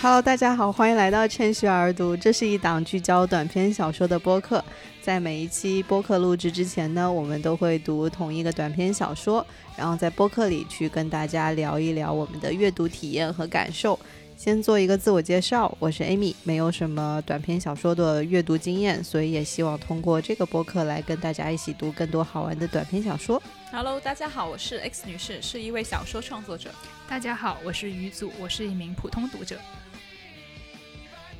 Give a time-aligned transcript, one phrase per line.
[0.00, 2.16] Hello，大家好，欢迎来到趁虚而读。
[2.16, 4.64] 这是一档聚焦短篇小说的播客。
[5.02, 9.44] 在每一期播客录制之前呢，我们都会读同一个短篇小说，
[9.76, 13.98] 然后在播客里去跟大家聊一聊我们的阅读体验和感受。
[14.36, 23.42] 先做一个自我介绍，我是 Amy，没有什么短篇小说的阅读经验，所以也希望通过这个播客来跟大家一起读更多好玩的短篇小说。
[23.72, 26.70] Hello，大家好，我是 X 女士，是一位小说创作者。
[27.08, 29.58] 大家好，我是于祖，我是一名普通读者。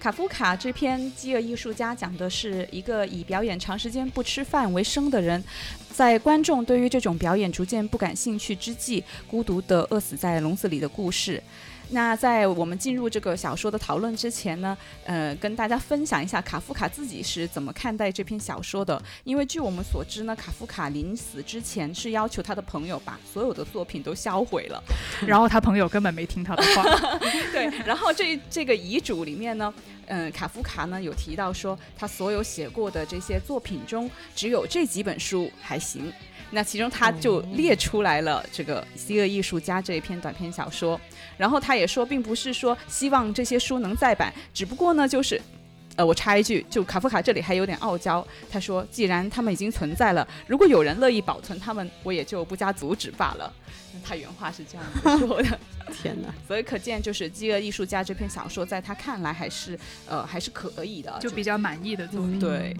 [0.00, 5.42] 卡夫卡这篇《饥饿艺术家》讲的是一个以表演长时间不吃饭为生的人，
[5.92, 11.42] 在观众对于这种表演逐渐不感兴趣之际，孤独地饿死在笼子里的故事。
[11.90, 19.00] 那在我们进入这个小说的讨论之前呢，呃，跟大家分享一下卡夫卡自己是怎么看待这篇小说的。
[19.24, 24.82] 因为据我们所知呢，卡夫卡临死之前是要求他的朋友把所有的作品都销毁了，
[25.26, 27.18] 然后他朋友根本没听他的话。
[27.52, 29.72] 对，然后这这个遗嘱里面呢，
[30.06, 36.12] 嗯，卡夫卡呢有提到说，他所有写过的这些作品中，只有这几本书还行。
[36.50, 41.00] 那其中他就列出来了这个《饥饿艺术家》这一篇短篇小说，
[41.36, 45.40] 然后他也说，并不是说希望这些书能再版，只不过呢，就是，
[45.96, 53.52] 呃，我插一句，就卡夫卡这里还有点傲娇，他说，既然他们已经存在了，如果有人乐意保存他们，我也就不加阻止罢了。
[54.04, 55.58] 他原话是这样子说的。
[55.92, 56.28] 天哪！
[56.46, 62.38] 所以可见，就是《饥饿艺术家》这篇小说，在他看来还是，呃，还是可以的，就比较满意的作品。
[62.38, 62.76] 对。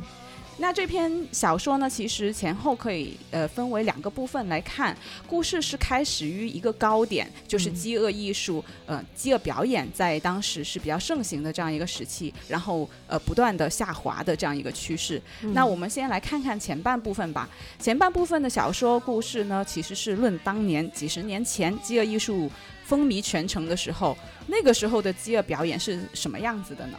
[0.60, 4.96] 那这篇小说呢，其实前后可以呃分为两个部分来看。
[5.26, 15.22] 故事是开始于一个高点，就是饥饿艺术，呃，饥饿表演在当时是比较盛行的这样一个时期，然后呃不断的下滑的这样一个趋势。
[15.52, 17.48] 那我们先来看看前半部分吧。
[17.78, 22.50] 前半部分的小说故事呢，其实是论当年几十年前饥饿艺术
[22.84, 26.98] 风靡全城的时候，那个时候的饥饿表演是什么样子的呢？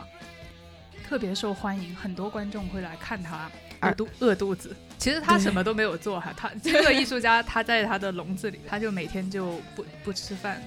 [1.09, 3.49] 特别受欢迎，很多观众会来看他
[3.81, 4.75] 饿肚饿肚子。
[4.99, 10.61] 其实他什么都没有做哈，他 这个艺术家他在他的笼子里，他就每天就不不吃饭。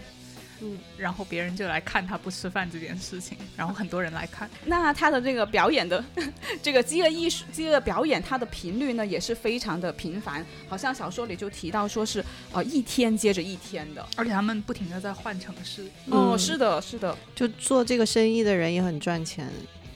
[0.60, 4.50] 嗯，然后别人就来看他不吃饭这件事情，然后很多人来看。
[4.64, 6.04] 那他的这个表演的
[6.60, 10.44] 这个饥饿艺术、饥饿表演，它的频率呢也是非常的频繁。
[10.68, 15.86] 好像小说里就提到说是呃一天接着一天的，而且他们不停的在换城市。
[16.10, 19.48] 哦，是的，是的，就做这个生意的人也很赚钱。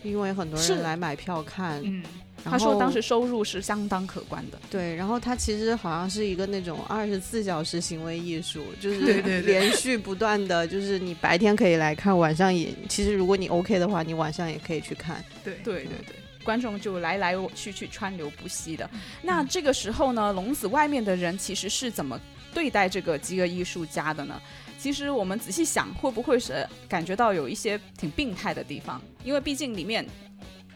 [0.07, 2.03] 因为很多人来买票看，嗯，
[2.45, 4.59] 他说当时收入是相当可观的。
[4.71, 15.25] 对，然后他其实好像是一个那种二十四小时行为艺术，就 是连续不断的，就是你白天可以来看，晚上也其实如果你 OK 的话，你晚上也可以去看。
[15.43, 18.89] 对对对对，观众就来来去去，川流不息的。
[19.23, 22.21] 那这个时候呢，笼子外面的人其实是怎么
[22.55, 24.41] 对待这个饥饿艺术家的呢？
[24.79, 29.01] 其实我们仔细想，会不会是感觉到有一些挺病态的地方？
[29.25, 30.07] 因为毕竟里面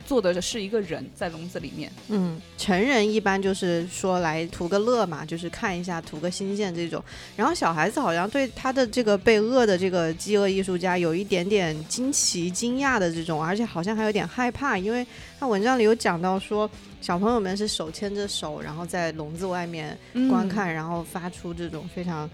[0.05, 1.93] 坐的是一个人在笼子里面。
[2.09, 7.01] 嗯，成人一般就是说来图个乐嘛，就是看一下图个新鲜这种。
[7.37, 15.07] 然后小孩子好像对他的这个被饿的这个饥饿艺术家有一点点惊奇、惊讶的这种，而且好像还有点害怕，因为
[15.39, 16.69] 他文章里有讲到说，
[17.01, 19.97] 小朋友们是手牵着手，然后在笼子外面
[20.29, 22.29] 观看，然后发出这种非常。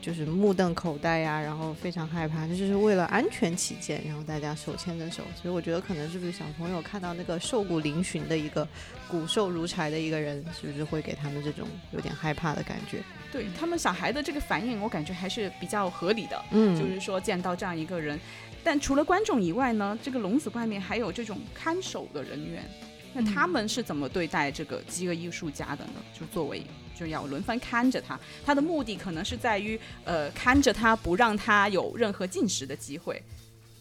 [0.00, 5.22] 就是目瞪口呆呀，然后非常害怕，这就是为了安全起见，然后大家手牵着手。
[5.40, 8.66] 所以我觉得可能是不是小朋友看到那个瘦骨嶙峋的一个
[9.08, 12.98] 骨瘦如柴的一个人，是不是会给他们这种有点害怕的感觉？
[13.30, 16.44] 对他们小孩的这个反应，我感觉还是比较合理的。
[16.50, 18.18] 嗯，就是说见到这样一个人，
[18.64, 22.64] 但除了观众以外呢，这个笼子外面还有这种看守的人员，
[23.12, 25.94] 那他们是怎么对待这个饥饿艺术家的呢？
[26.18, 26.62] 就作为。
[26.98, 33.22] 就要轮番看着他，他的目的可能是在于，呃，看着他不让他有任何进食的机会。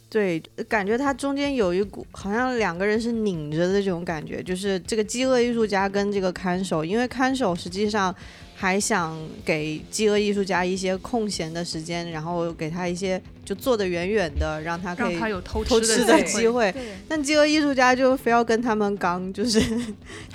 [0.09, 8.16] 对，感觉他中间有一股好像两个人是拧着的这种感觉，就是这个饥饿艺术家跟这个看守，因为看守实际上。
[8.55, 16.72] 还想给饥饿艺术家一些空闲的时间，然后给他一些就坐得远远的，让他可以有偷吃的机会。
[17.07, 19.59] 但饥饿艺术家就非要跟他们刚，就是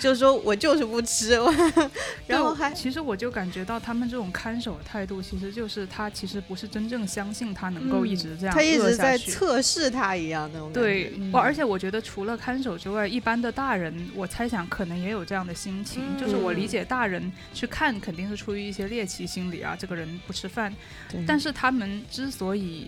[0.00, 1.38] 就是说我就是不吃。
[2.26, 10.72] 然后还其实我就感觉到他们这种看守的态度，其实就是他其实不是真正相信他能够一直这样，他一直在测试他一样那种。
[10.72, 18.14] 对，而且我觉得除了看守之外，一般的大人，我猜想可能也有这样的心情，就是我理解大人去看肯。
[18.14, 20.72] 肯定是出于一些猎奇心理啊，这个人不吃饭，
[21.26, 22.86] 但是他们之所以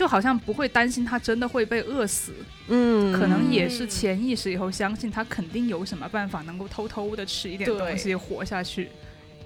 [0.00, 2.32] 就好像不会担心他真的会被饿死，
[2.68, 8.88] 嗯，可能也是潜意识以后相信他肯定有什么办法能够偷偷的吃一点东西活下去。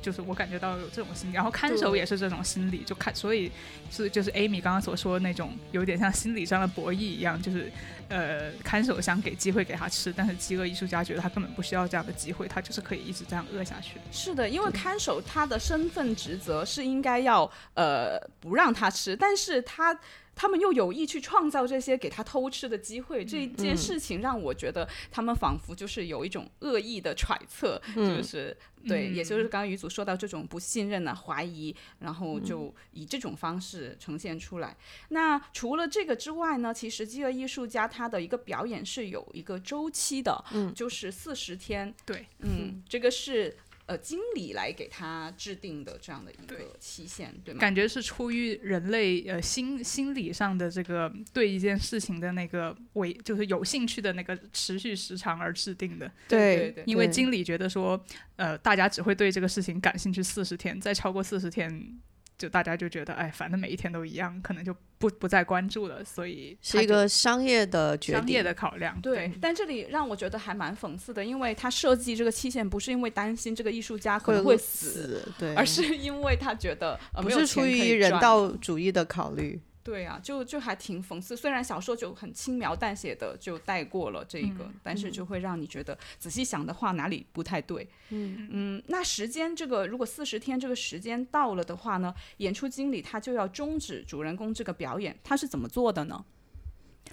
[0.00, 3.50] 就是我感觉到有这种心理，然后看守也是这种心理，就看，所以
[3.90, 7.72] 是就是 Amy 刚刚所说的那种，有点像心理上的博弈一样，就是
[8.08, 13.94] 呃，看守想给机会给他吃，但是饥饿艺术家觉得他根本不需要这样的机会，他就是可以一直这样饿下去。
[14.12, 19.98] 是的，因为看守他的身份职责是应该要呃不让他吃，但是他。
[20.34, 34.76] 他们又有意去创造这些给他偷吃的机会，这件事情让我觉得他们仿佛就是有一种恶意的揣测，就是对，也就是刚刚于祖说到这种不信任啊、怀疑，然后就以这种方式呈现出来。
[35.08, 40.44] 那除了这个之外呢，其实饥饿艺术家他的一个表演是有一个周期的，
[40.74, 41.94] 就是四十天。
[42.04, 43.56] 对，嗯，这个是。
[43.86, 47.60] 呃，经理来给他制定的这样的一个期限，对吗？
[47.60, 56.10] 感觉是出于人类呃心心理上的这个对一件事情的那个为就是有兴趣的那个持续时长而制定的。
[56.26, 56.84] 对对。
[56.86, 58.02] 因为经理觉得说，
[58.36, 62.00] 呃，大家只会对这个事情感兴趣四十天，再超过四十天。
[62.36, 69.00] 就大家就觉得，哎，反正每一天都一样，可能就不不再关注了，所以是一个商业的决定、商业的考量。
[69.00, 79.60] 对，但这里让我觉得还蛮讽刺的，因为他设计这个期限不是因为担心这个艺术家可能会死，对，而是因为他觉得不是出于人道主义的考虑。
[79.84, 81.36] 对啊，就就还挺讽刺。
[81.36, 87.86] 虽然小说就很轻描淡写的就带过了这一个，但是就会让你觉得仔细想的话哪里不太对。
[88.08, 96.24] 嗯嗯，那时间这个如果四十天这个时间到了的话呢，演出经理他就要终止主人公这个表演，他是怎么做的呢？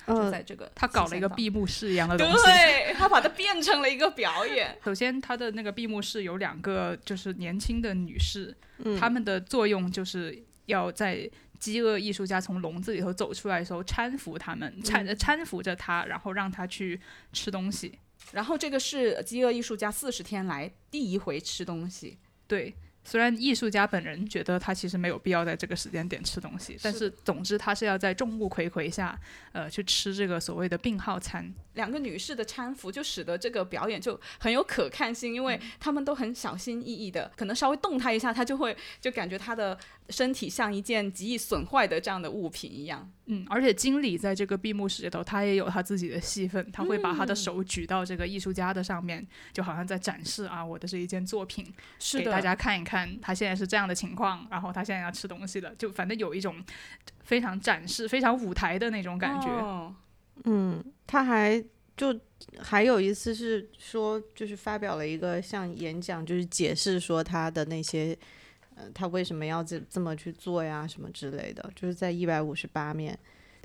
[0.07, 4.75] 就在这个他搞了一个闭幕式一样的东西，对他把它变成了一个表演。
[4.85, 8.55] 首先，他的那个闭幕式有两个就是年轻的女士，
[8.97, 11.29] 他们的作用就是要在。
[11.61, 16.99] 饥饿艺术家从笼子里头走出来的时候，搀扶他们，搀搀扶着他，然后让他去
[17.31, 17.97] 吃东西。
[18.33, 22.17] 然后这个是饥饿艺术家四十天来第一回吃东西。
[22.47, 22.75] 对。
[23.03, 29.19] 虽然艺术家本人觉得他其实没有必要在这个时间点吃东西，但是总之他是要在众目睽睽下，
[29.53, 31.51] 呃，去吃这个所谓的病号餐。
[31.73, 39.75] 两个女士的搀扶就使得这个表演就很有可看性，因为他们都很小心翼翼的，可能稍微动他一下，他就会就感觉他的
[40.11, 43.09] 身体像一件极易损坏的这样的物品一样。
[43.27, 51.65] 嗯，而且经理在这个闭幕式里头，他也有他自己的戏份，他会把他的手举到这个艺术家的上面，就好像在展示啊，我的这一件作品，
[52.17, 53.17] 给大家看一看。
[53.21, 56.61] 他现在是这样的情况，然后他现在要吃东西了，就反正有一种
[57.23, 59.95] 非常展示、非常舞台的那种感觉。
[60.43, 61.63] 嗯，他还
[61.95, 62.19] 就
[62.57, 68.17] 还有一次是说，就是发表了一个像演讲，就是解释说他的那些，呃，
[68.93, 73.17] 他为什么要这这么去做呀，什么之类的，就是在一百五十八面。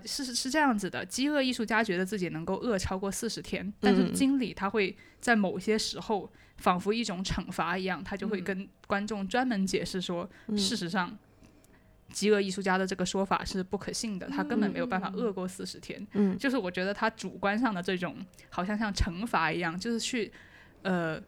[0.04, 11.16] 是是是这样子的，饥饿艺术家觉得自己能够饿超过四十天，但是经理他会在某些时候，仿佛一种惩罚一样，他就会跟观众专门解释说，事实上，
[12.12, 16.06] 饥饿艺术家的这个说法是不可信的，他根本没有办法饿过四十天。
[16.12, 18.14] 嗯，就是我觉得他主观上的这种，
[18.50, 20.30] 好像像惩罚一样，就是去，
[20.82, 21.20] 呃。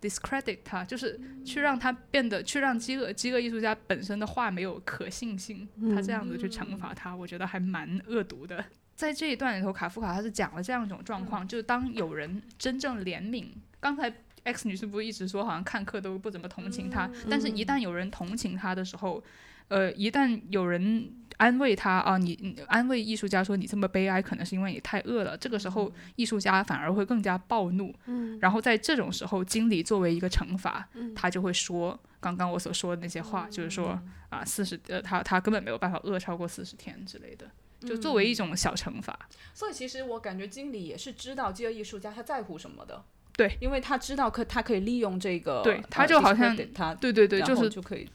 [0.00, 5.68] Discredit 他，就是去让他变得，去让饥饿饥饿艺术家本身的话没有可信性。
[5.94, 8.64] 他这样子去惩罚他，我觉得还蛮恶毒的。
[8.94, 13.46] 在这一段里头，卡夫卡他是讲了这样一种状况，就是当有人真正怜悯，
[13.78, 14.12] 刚才
[14.44, 19.22] X 女士不是一直说好像看客都不怎么同情他，但是一旦有人同情他的时候，
[19.68, 21.10] 呃，一旦有人。
[21.38, 25.36] 安慰他啊，你安慰艺术家说你这么悲哀，可能是因为你太饿了。
[25.36, 27.94] 这个时候，艺术家反而会更加暴怒。
[28.06, 34.00] 嗯，然后在这种时候，经理作为一个惩罚，他就会说刚刚我所说的那些话，就是说
[34.30, 37.46] 啊，四十呃，他他根本没有办法饿超过四十天之类的，
[37.86, 39.18] 就作为一种小惩罚。
[39.52, 43.04] 所以其实我感觉经理也是知道饥饿艺术家他在乎什么的。
[43.36, 48.08] 对，因为他知道可他可以利用这个，对，他就好像他对对对，就是就可以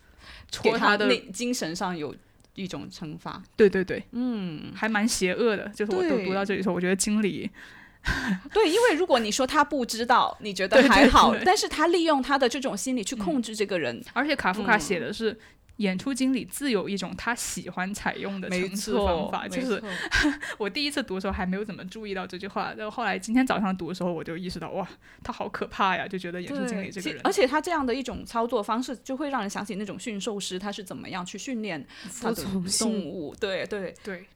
[0.50, 2.16] 戳他的精神上有。
[2.56, 5.68] 一种惩罚，对对对，嗯，还蛮邪恶的。
[5.70, 7.50] 就是我都读到这里的时候，我觉得经理，
[8.54, 15.40] 对，因为如果你说他不知道，你觉得还好，但是他利用他的这种心理去控制这个人，而且卡夫卡写的是。
[15.78, 19.82] 演出经理自有一种他喜欢采用的层次方法，就是
[20.60, 24.88] 我第一次读的时候还没有怎么注意到这句话，但后后来今天早上读的时候我就意识到，哇，
[25.24, 26.08] 他好可怕呀！
[26.08, 31.84] 就觉得演出经理这个人，而且他这样的一种操作方式，就会让人想起那种驯兽师他是怎么样去训练
[32.22, 32.44] 他的
[32.80, 33.94] 动物，对对对。
[34.04, 34.28] 对，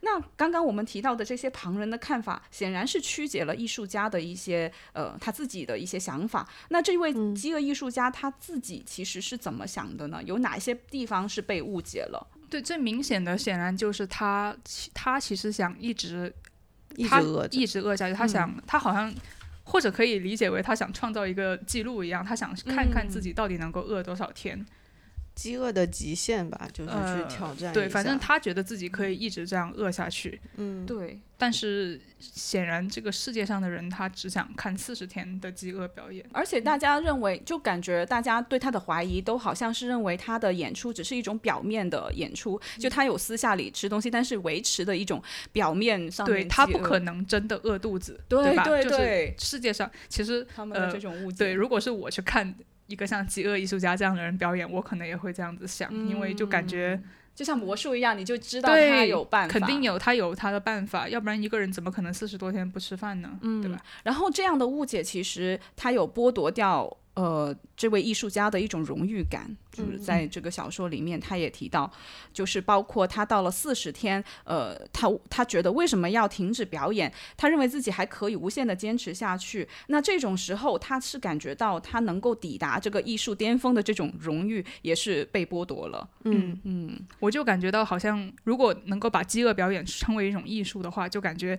[0.00, 6.46] 那刚刚我们提到的这些旁人的看法，显然是曲解了艺术家的一些呃他自己的一些想法。
[6.68, 10.22] 那这位饥饿艺术家他自己其实是怎么想的呢？
[10.24, 12.26] 有哪些地方是被误解了？
[12.50, 14.56] 对，最明显的显然就是他
[14.92, 16.32] 他其实想一直
[16.94, 18.14] 一直饿一直饿下去。
[18.14, 19.12] 他想他好像
[19.64, 24.64] 或者可以理解为他想创造一个记录一样，他想看看自己到底能够饿多少天。
[25.36, 27.72] 饥饿的极限吧，就是去挑战。
[27.72, 30.40] 对，反正他觉得自己可以一直这样饿下去。
[30.56, 31.20] 嗯，对。
[31.38, 36.24] 但是显然，这个世界上的人他只想看四十天的饥饿表演。
[36.32, 46.26] 而且大家认为，就感觉大家对他的怀疑都好像是认为他的演出只是一种表面的演出，就他有私下里吃东西，但是维持的一种表面上。
[46.26, 48.64] 对他不可能真的饿肚子，对吧？
[48.64, 49.34] 对对。
[49.38, 51.44] 世界上其实他们的这种误解。
[51.44, 52.54] 对，如果是我去看。
[52.86, 57.00] 一个像饥饿艺术家这样的人表演，我可能也会这样子想，因为就感觉
[57.34, 63.38] 就像魔术一样，你就知道他有办法，肯定有他有他的办法，要不然一个人怎么可能四十多天不吃饭呢？
[63.40, 63.80] 对吧？
[64.04, 66.96] 然后这样的误解其实他有剥夺掉。
[67.16, 71.90] 呃，这位艺术家的一种荣誉感，就是在这个小说里面，他也提到，
[72.30, 77.10] 就是包括他到了四十天，呃，他他觉得为什么要停止表演？
[77.34, 79.66] 他认为自己还可以无限的坚持下去。
[79.86, 86.06] 那这种时候，他是感觉到他能够抵达这个艺术巅峰的这种荣誉，也是被剥夺了。
[86.24, 91.58] 嗯嗯，我就感觉到好像，如果能够把饥饿表演称为一种艺术的话，就感觉。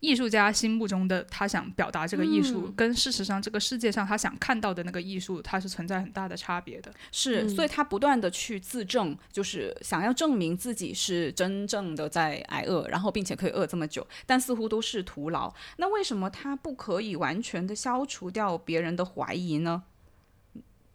[0.00, 6.92] 艺术家心目中的他想表达这个艺术，跟事实上这个世界上他想看到的那个艺术，它是存在很大的差别的。
[7.10, 15.52] 是，所以他不断的去自证，就是想要证明自己是真正的在挨饿，然后并且可以饿这么久，但似乎都是徒劳。
[15.78, 19.82] 那为什么他不可以完全的消除掉别人的怀疑呢？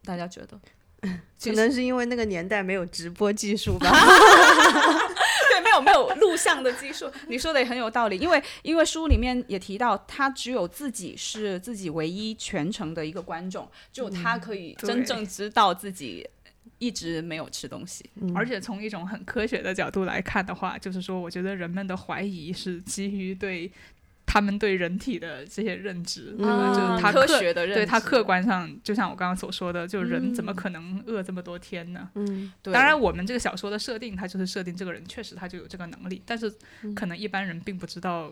[0.04, 0.60] 大家觉得？
[1.44, 3.92] 可能是因为那个年代没有直播技术吧。
[5.82, 7.12] 有没有录像的技术？
[7.28, 16.28] 你说的也很有道理，因为因为书里面也提到，他只有自己是自己唯一全程的一个观众，只有他可以真正知道自己
[16.78, 18.10] 一直没有吃东西。
[18.36, 23.72] 而且从一种很科学的角度来看的话，就是说，我觉得人们的怀疑是基于对。
[24.32, 32.10] 他们对人体的这些认知，就是他科学的认知，对他客观上，就像我刚刚所说的，就人怎么可能饿这么多天呢？
[32.16, 36.50] 嗯，对当然，我们这个小说的设定，它就是设定这个人确实他就有这个能力，但是
[36.96, 38.32] 可能一般人并不知道，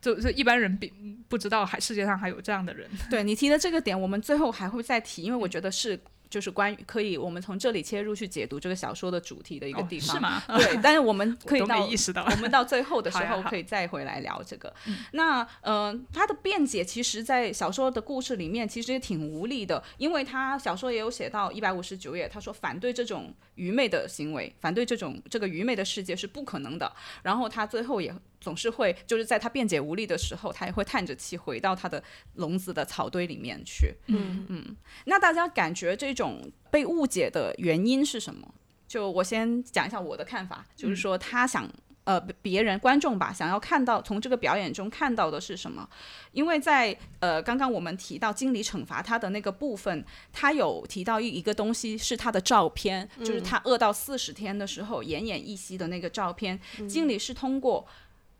[0.00, 0.90] 就是一般人并
[1.28, 2.90] 不知道还世界上还有这样的人。
[3.08, 5.96] 对你提的这个点，我们最后还会再提，因为我觉得是。
[6.28, 10.42] 就是关于可以，我们从这里切入去解读这个小说的主题的一个地方，是吗？
[10.58, 11.86] 对，但是我们 可以到
[12.30, 14.72] 我们到最后的 时候可以再回来聊这个。
[15.12, 26.92] 那呃，他的辩解其实，在小说的故事里面其实也挺无力的，因为他小说也有写到一百五十九页，他说反对这种愚昧的行为，反对这种这个愚昧的世界是不可能的。
[27.22, 28.14] 然后他最后也。
[28.40, 32.02] 总是会，就是在他辩解无力的时候，他也会叹着气回到他的
[32.34, 33.94] 笼子的草堆里面去。
[34.06, 34.76] 嗯嗯，
[35.06, 36.40] 那大家感觉这种
[36.70, 38.54] 被误解的原因是什么？
[38.86, 41.68] 就我先讲一下我的看法，就是说他想，
[42.04, 45.88] 呃，别人观众吧，想要看到从这个表演中看到的是什么？
[46.30, 56.60] 因为在呃刚刚我们提到经理惩罚他的那个部分，他有提到一一个东西是他的照片，就是他饿到四十天的时候奄奄一息的那个照片。
[56.88, 57.84] 经理是通过。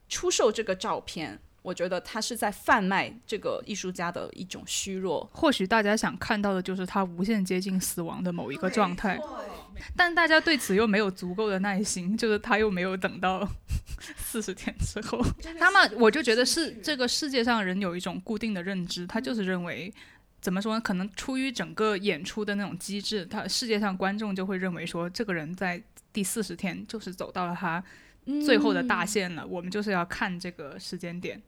[0.09, 5.29] 出售这个照片，我觉得他是在贩卖这个艺术家的一种虚弱。
[5.33, 9.19] 或许大家想看到的就是他无限接近死亡的某一个状态，
[9.95, 13.45] 但大家对此又没有足够的耐心，就是他又没有等到
[14.17, 15.21] 四十天之后。
[15.59, 19.93] 他们我就觉得是这个世界上人有一种固定的认知，他就是认为
[20.39, 20.79] 怎么说呢？
[20.79, 25.83] 可能出于整个演出的那种机制，他世界上观众就会认为说，这个人在
[26.13, 27.83] 第四十天就是走到了他。
[28.45, 31.41] 最后的大限了，我们就是要看这个时间点。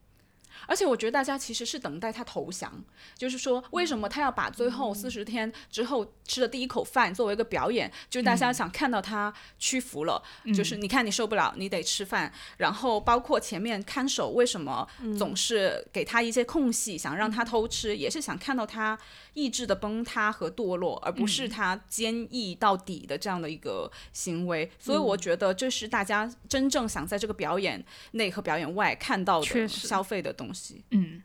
[0.67, 2.71] 而且我觉得大家其实是等待他投降，
[3.17, 10.21] 就是说为什么他要把最后四十天之后吃的第一口饭作为一个表演，就是大家想看到他屈服了，
[10.53, 12.31] 就是你看你受不了，你得吃饭。
[12.57, 14.87] 然后包括前面看守为什么
[15.17, 18.97] 总是给他一些空隙，想让他偷吃，也是想看到他
[19.33, 24.69] 意志的崩塌和堕落，而不是他坚毅到底的这样的一个行为。
[24.79, 30.48] 所以我觉得这是大家真正想在这个表演内和表演外看到的消费的东西。
[30.49, 31.21] 东西，嗯，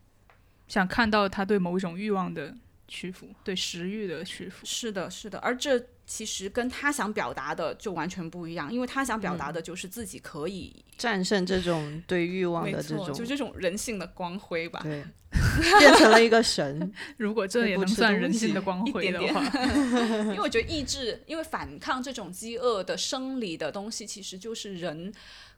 [0.69, 2.55] 想看到他对某一种欲望的
[2.87, 5.39] 屈服，对食欲的屈服，是的，是的。
[5.39, 14.81] 而这其实跟他想表达的就完全不一样，因为他想表达的就是自己可以战胜这种对欲望的这种，就这种人性的光辉吧。
[14.83, 15.03] 对，
[15.81, 16.93] 变成了一个神。
[17.17, 19.43] 如果这也能算人性的光辉的话，
[20.29, 25.11] 因为我觉得意志，因为反抗这种饥饿的生理的东西，其实就是人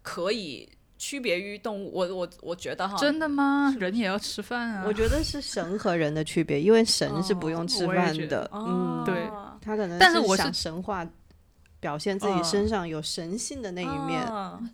[0.03, 0.69] 可以。
[0.99, 3.75] 区别于动物，我我我觉得哈，真的吗？
[3.79, 4.85] 人也要吃饭啊。
[4.87, 8.51] 我觉得是神和人的区别，因为神是不用吃饭的。
[8.53, 9.29] 嗯，对，
[9.61, 11.07] 他可能但是我想神话
[11.81, 14.27] 表现自己身上有神性的那一面。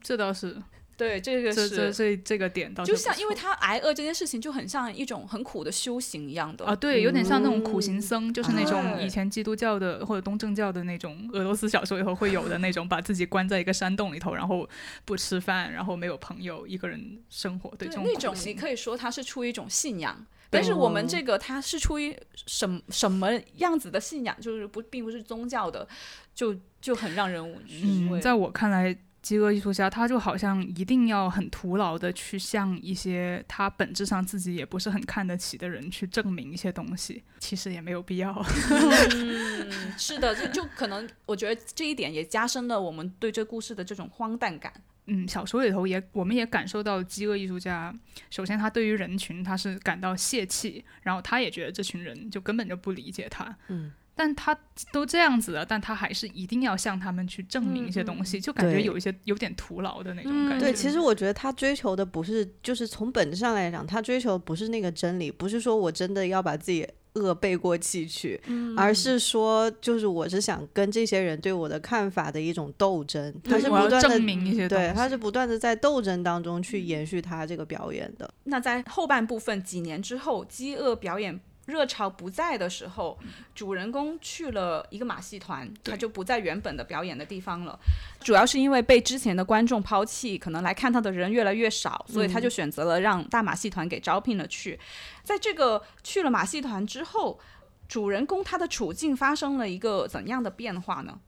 [0.03, 0.57] 这倒是。
[1.03, 14.69] 对，这个是这这这个点倒是就像因为他挨饿这件事情就很像一种很苦的修行一样的啊，对，有点像那种苦行嗯僧，就是那种以前基督教的或者东正教的那种俄罗斯小说以后会有的那种，把自己关在一个山洞里头，然后
[15.05, 20.25] 不吃饭，然后没有朋友，一个人生活，对这种那种，你可以说他是出于一种信仰。
[20.55, 25.89] 但是我们这个它是出于什么什么样子的信仰，就是不并不是宗教的，
[26.35, 28.21] 就就很让人嗯，味。
[28.21, 38.35] 在我看来，饥饿艺术家他就好像一定要很徒劳的去向一些他本质上自己也不是很看得起的人去证明一些东西，其实也没有必要。
[39.15, 44.73] 嗯，是的，就就可能我觉得这一点也加深了我们对这故事的这种荒诞感。
[45.07, 47.95] 嗯，小说里头也我们也感受到饥饿艺术家，
[48.31, 53.57] 首先他对于人群他是感到泄气，然后他也觉得这群人就根本就不理解他。
[53.69, 53.93] 嗯。
[54.15, 54.57] 但他
[54.93, 60.67] 都这样子了，但他还是一定要向他们去证明一些东西，就感觉有一些有点徒劳的那种嗯感觉。
[60.67, 68.41] 对，其实我觉得他追求的不是，就是从本质上来讲，他追求不是那个真理，不是说我真的要把自己恶背过气去，
[68.77, 74.69] 而是说，就是我是想跟这些人对我的看法的一种斗争，他是不断的证明一些。
[74.69, 78.33] 对，他是不断的在斗争当中去延续他这个表演的。
[78.45, 81.39] 那在后半部分几年之后，饥饿表演
[81.73, 83.19] 热潮不在的时候，
[83.55, 87.79] 主人公去了一个马戏团，他就不在原本的表演的地方了。
[88.21, 94.79] 主要是因为被之前的观众抛弃，可能来看他的人越来越少，所以他就选择了让大马戏团给招聘了去。
[95.25, 97.41] 在这个去了马戏团之后，
[97.89, 101.19] 主人公他的处境发生了一个怎样的变化呢？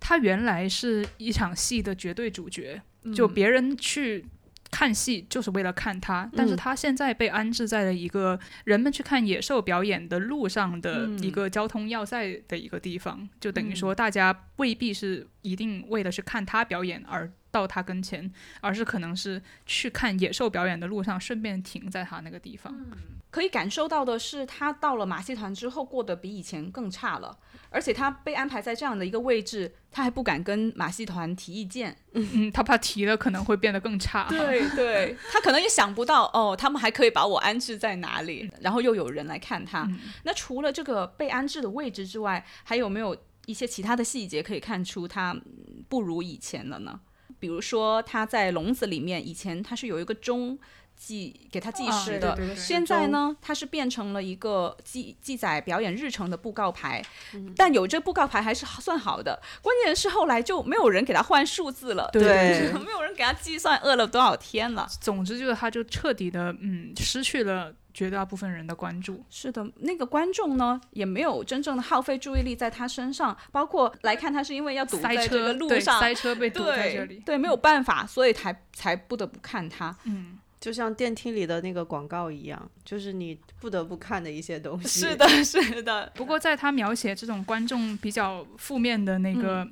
[0.00, 4.24] 他原来是一场戏的绝对主角，嗯就别人去
[4.76, 11.18] 看戏就是为了看他，但是嗯他现在被安置在了一个人们去看野兽表演的路上的嗯。
[11.22, 13.96] 一个交通要塞的一个地方，就等于说嗯。
[13.96, 22.74] 大家未必是一定为了去看他表演而到他跟前，而是可能是去看野兽表演的路上顺便停在他那个地方。
[23.30, 27.36] 可以感受到的是，他到了马戏团之后过得比以前更差了，
[27.70, 31.96] 而且他被安排在这样的一个位置，他还不敢跟马戏团提意见。
[32.12, 34.26] 嗯，他怕提了可能会变得更差。
[34.28, 39.82] 对对， 他可能也想不到哦，他们还可以把我安置在哪里，然后又有人来看他。
[39.82, 43.16] 嗯那除了这个被安置的位置之外，还有没有
[43.46, 46.98] 一些其他的细节可以看出他嗯不如以前了呢？
[47.38, 50.58] 比如说他在笼子里面，以前他是有一个钟
[50.96, 57.04] 记给他计啊时的，对对对现在呢，它是变成了一个记记载表演日程的布告牌，
[57.54, 59.38] 但有这布告牌还是算好的。
[59.60, 64.88] 关键是后来就没有人给他换数字了，对对 没有人给他计算饿了多少天了。
[65.00, 69.24] 总之就是他就彻底的嗯失去了绝大部分人的关注。
[69.30, 77.22] 是的，那个观众呢也没有真正的耗费注意力在他身上，包括来看他是因为要堵塞在这个车对路上，塞车被堵在这里。
[77.24, 79.96] 对，没有办法，所以才才不得不看他。
[80.04, 85.00] 嗯，就像电梯里的那个广告一样，就是你不得不看的一些东西。
[85.00, 89.66] 是，的，是的，不过在他描写这种观众比较负面的那个。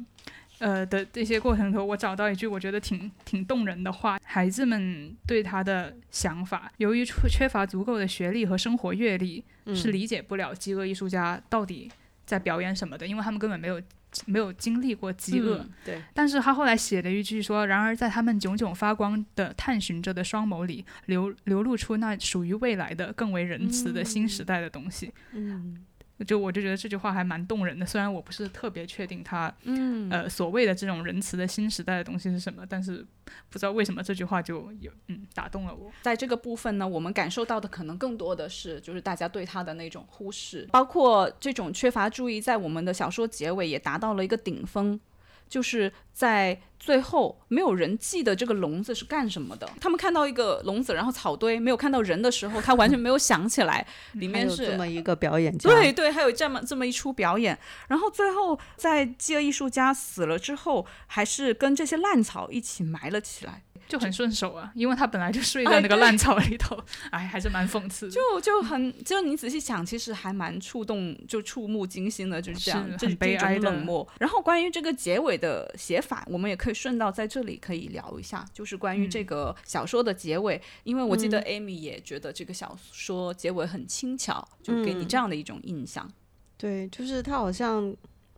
[0.64, 11.90] 嗯呃的这些过程中，我找到一句我觉得挺挺动人的话：孩子们对他的想法，由于缺缺乏足够的学历和生活阅历，嗯是理解不了饥饿艺术家到底
[12.24, 13.80] 在表演什么的，因为他们根本没有
[14.26, 15.58] 没有经历过饥饿。
[15.58, 25.12] 嗯对，但是他后来写了一句说：“然而在他们炯炯发光的探寻着的双眸里，流流露出那属于未来的更为仁慈的新时代的东西。
[25.32, 25.84] 嗯，
[26.26, 33.04] 就我就觉得这句话还蛮动人的，虽然我不是特别确定他嗯呃所谓的这种仁慈的新时代的东西是什么，但是
[33.50, 35.90] 不知道为什么这句话就有嗯打动了我。
[36.02, 45.00] 在这个部分呢，我们感受到的可能更多的是，就是大家对他的那种忽视，包括这种缺乏注意，在我们的小说结尾也达到了一个顶峰。
[45.48, 49.68] 就是在最后，没有人记得这个笼子是干什么的。
[49.80, 55.70] 他们看到一个笼子，然后草堆，没有看到人的时候，他完全没有想起来 里面是这么一个表演家。
[55.70, 66.76] 对对，还有这么这么一出表演，然后最后在饥饿艺术家死了之后，还是跟这些烂草一起埋了起来，就很顺手啊，因为他本来就睡在那个烂草里头，
[67.10, 68.12] 哎，还是蛮讽刺的。
[68.12, 74.06] 就就很就你仔细想，其实还蛮触动，就触目惊心的，就是这样，是这很悲哀冷漠。
[74.18, 86.10] 然后关于这个结尾的写法，我们也可以顺道在这里可以聊一下，就是关于嗯这个小说的结尾，因为我记得 Amy 也觉得这个小说结尾很轻巧，就给你嗯这样的一种印象。
[86.56, 87.94] 对，就是他好像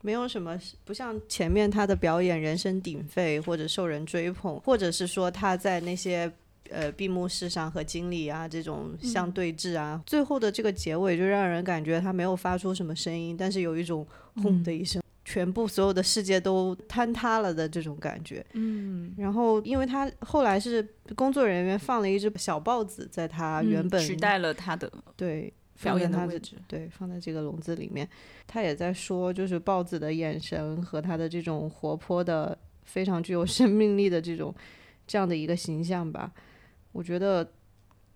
[0.06, 6.32] 没有什么，不像前面他的表演人声鼎沸，或者受人追捧，或者是说他在那些
[6.70, 15.02] 呃闭幕式上和经理啊这种相对峙啊，最后的这个结尾就让人感觉他没有发出什么声音，但是有一种轰的一声。
[15.28, 18.46] 全部所有的世界都坍塌了的这种感觉。
[18.52, 20.80] 嗯，然后因为他后来是
[21.16, 26.56] 工作人员放了一只小豹子在他原本取代了他的对表演他的位置。
[26.66, 28.08] 对，放在这个笼子里面。
[28.46, 34.54] 他也在说，就是豹子的眼神和他的这种活泼的、非常具有生命力的这种
[35.06, 36.32] 这样的一个形象吧。
[36.92, 37.46] 我觉得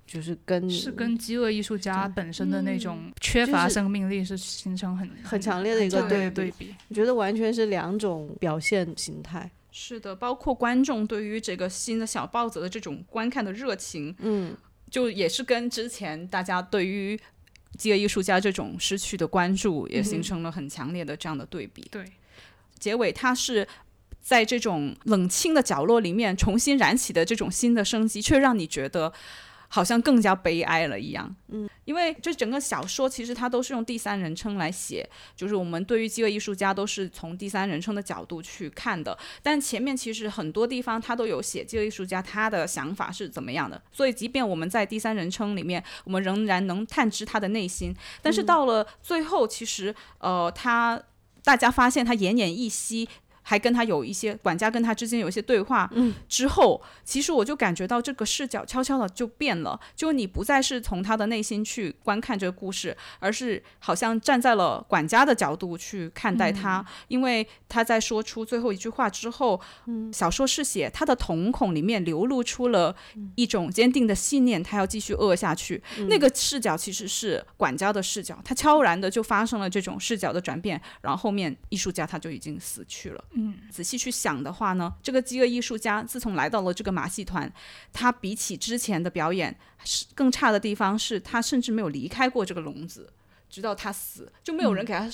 [0.07, 6.75] 就是跟是跟饥饿艺术家本身的那嗯种缺乏生命力是形成很很强烈的一个对对比。
[6.89, 9.51] 我觉得完全是两种表现形态。
[9.73, 14.57] 是的，包括观众对于这个新的小豹子的这种观看的热情，嗯，
[14.91, 17.17] 就也是跟之前大家对于
[17.81, 21.81] 饥饿艺术家这种失去的关注，也形成了很强烈的这样的对比。
[21.91, 22.05] 对，
[22.79, 23.67] 结尾他是
[24.21, 29.11] 在这种冷清的角落里面重新燃起的这种新的生机，却让你觉得
[29.73, 31.35] 好像更加悲哀了一样。
[31.49, 39.17] 嗯，因为这整个小说其实它都是用第三人称来写，就是我们对于饥饿艺术家都是从第三人称的角度去看的。
[39.43, 47.95] 但前面其实很多地方他都有写饥饿艺术家他的想法是怎么样的，所以即便我们在第三人称里面，我们仍然能探知他的内心。
[48.21, 51.01] 但是到了最后，其实呃，他
[51.45, 53.09] 大家发现他奄奄一息。
[53.43, 72.95] 还跟他有一些管家跟他之间有一些对话，嗯，之后其实我就感觉到这个视角悄悄的就变了，就你不再是从他的内心去观看这个故事，而是好像站在了管家的角度去看待他，因为他在说出最后一句话之后，嗯，小说是写他的瞳孔里面流露出了
[73.35, 75.83] 一种坚定的信念，他要继续饿下去。
[76.09, 83.25] 那个视角其实是管家的视角，他悄然的就发生了这种视角的转变，然后后面艺术家他就已经死去了。
[83.33, 87.53] 嗯，仔细去想的话呢，这个饥饿艺术家自从来到了这个马戏团，
[87.93, 93.13] 他比起之前的表演是更差的地方是他甚至没有离开过这个笼子。
[93.49, 95.09] 直到他死，就没有人给他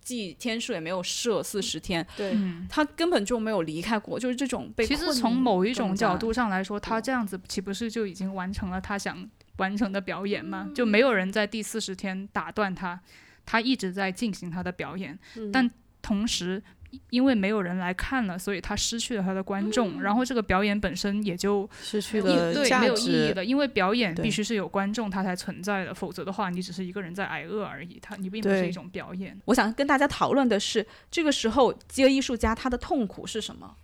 [0.00, 10.70] 记天数，也没有设四十天，对，嗯，他根本就没有离开过，就是这种被其实从某一种角度上来说，他这样子岂不是就已经完成了他想完成的表演吗？
[10.74, 12.98] 就没有人在第四十天打断他，
[13.44, 15.18] 他一直在进行他的表演，
[15.52, 16.62] 但同时。
[17.10, 23.34] 因为没有人来看了，所以他失去了他的观众，然后这个表演本身也就失去了价对没有意义值。
[23.34, 23.44] 了。
[23.44, 29.40] 因为表演必须是有观众它才存在的，否则的话你只是一个人在挨饿而已，他你并不是一种表演。
[29.46, 33.76] 我想跟大家讨论的是，这个时候饥饿艺术家他的痛苦是什么？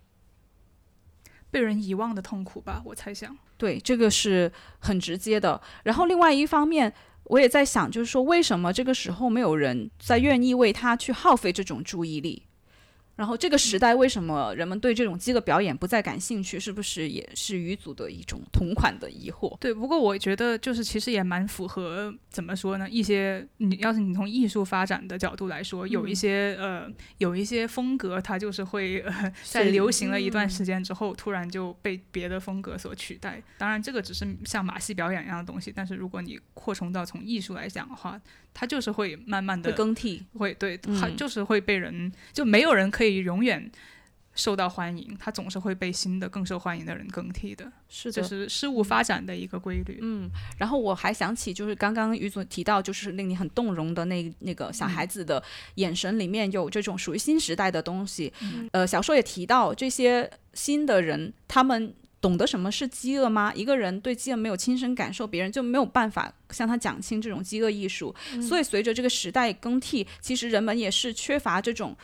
[1.51, 3.35] 被人遗忘的痛苦吧，我猜想。
[3.57, 5.59] 对，这个是很直接的。
[5.83, 6.93] 然后另外一方面，
[7.23, 12.43] 我也在想，就是说为什么这个时候没有人在愿意为他去耗费这种注意力？
[13.19, 16.57] 然后这个时代为什么人们对这种饥饿表演不再感兴趣？
[16.57, 19.57] 是不是也是鱼族的一种同款的疑惑？
[19.59, 22.89] 对，不过我觉得就是其实也蛮符合怎么说呢？
[22.89, 33.43] 一些你要是你从艺术发展的角度来说，有一些、呃有一些风格，它就是会呃 在流行了一段时间之后，突然就被别的风格所取代。
[33.57, 38.17] 当然，这个只是像马戏表演一样的东西，但是如果你扩充到从艺术来讲的话，
[38.53, 40.23] 它就是会慢慢的会更替。
[40.37, 43.71] 会对，它嗯就是会被人就没有人可以永远。
[44.35, 49.99] 受到欢迎，它总是会被新的更受欢迎的人更替的，是这是事物发展的一个规律。
[50.01, 55.43] 嗯，然后我还想起，就是刚刚于总提到，就是令你很动容的那那个小孩子的
[55.75, 58.31] 眼神里面有这种属于新时代的东西。
[58.71, 63.53] 呃，小说也提到这些新的人，他们懂得什么是饥饿吗？
[63.53, 68.13] 一个人对饥饿没有亲身感受，别人就没有办法向他讲清这种饥饿艺术。
[68.41, 71.95] 所以随着这个时代更替，其实人们也是缺乏这种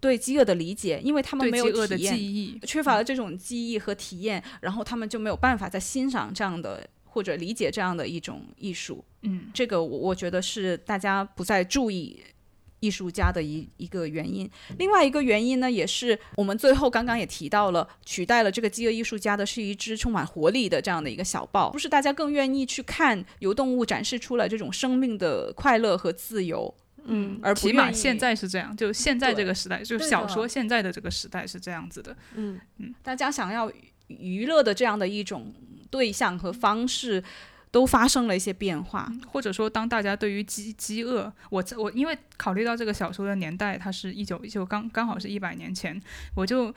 [0.00, 2.16] 对饥饿的理解，因为他们没有饥饿的体验。
[2.16, 9.04] 记忆，缺乏了这种记忆和体验，然后他们就没有办法再欣赏这样的或者理解这样的一种艺术。
[9.22, 12.22] 嗯，这个我我觉得是大家不再注意
[12.84, 14.50] 艺术家的一一个原因。
[14.78, 21.70] 另外一个原因呢，也是我们最后刚刚也提到了，取代了这个饥饿艺术家的是一只充满活力的这样的一个小豹。
[21.70, 26.72] 不是大家更愿意去看由动物展示出来这种生命的快乐和自由，
[27.04, 32.16] 嗯而起码现在是这样，就现在这个时代，就小说现在的这个时代是这样子的。
[32.34, 33.70] 嗯嗯，大家想要
[34.08, 35.52] 娱乐的这样的一种
[35.90, 37.22] 对象和方式，
[37.74, 39.12] 都发生了一些变化。
[39.26, 46.00] 或者说，当大家对于饥饥饿，我我因为考虑到这个小说的年代，它是一九一九刚刚好是一百年前，
[46.36, 46.72] 我就